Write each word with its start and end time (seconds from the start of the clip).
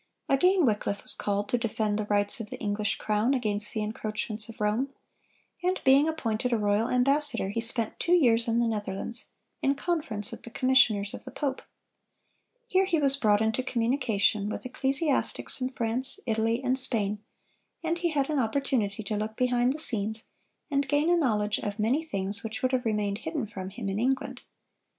Again 0.27 0.65
Wycliffe 0.65 1.03
was 1.03 1.13
called 1.13 1.47
to 1.49 1.59
defend 1.59 1.99
the 1.99 2.05
rights 2.07 2.39
of 2.39 2.49
the 2.49 2.57
English 2.57 2.95
crown 2.95 3.35
against 3.35 3.71
the 3.71 3.83
encroachments 3.83 4.49
of 4.49 4.59
Rome; 4.59 4.89
and 5.61 5.79
being 5.83 6.09
appointed 6.09 6.51
a 6.51 6.57
royal 6.57 6.89
ambassador, 6.89 7.49
he 7.49 7.61
spent 7.61 7.99
two 7.99 8.13
years 8.13 8.47
in 8.47 8.57
the 8.57 8.65
Netherlands, 8.67 9.27
in 9.61 9.75
conference 9.75 10.31
with 10.31 10.41
the 10.41 10.49
commissioners 10.49 11.13
of 11.13 11.23
the 11.23 11.29
pope. 11.29 11.61
Here 12.67 12.85
he 12.85 12.97
was 12.97 13.15
brought 13.15 13.41
into 13.41 13.61
communication 13.61 14.49
with 14.49 14.65
ecclesiastics 14.65 15.59
from 15.59 15.69
France, 15.69 16.19
Italy, 16.25 16.63
and 16.63 16.79
Spain, 16.79 17.19
and 17.83 17.99
he 17.99 18.09
had 18.09 18.27
an 18.31 18.39
opportunity 18.39 19.03
to 19.03 19.15
look 19.15 19.35
behind 19.35 19.71
the 19.71 19.77
scenes, 19.77 20.23
and 20.71 20.87
gain 20.89 21.11
a 21.11 21.15
knowledge 21.15 21.59
of 21.59 21.77
many 21.77 22.03
things 22.03 22.43
which 22.43 22.63
would 22.63 22.71
have 22.71 22.85
remained 22.85 23.19
hidden 23.19 23.45
from 23.45 23.69
him 23.69 23.87
in 23.87 23.99
England. 23.99 24.41